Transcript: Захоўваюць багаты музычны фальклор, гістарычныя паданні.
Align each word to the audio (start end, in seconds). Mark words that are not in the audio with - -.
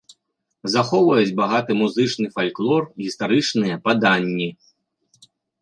Захоўваюць 0.75 1.35
багаты 1.41 1.71
музычны 1.83 2.27
фальклор, 2.37 2.81
гістарычныя 3.05 3.75
паданні. 3.87 4.49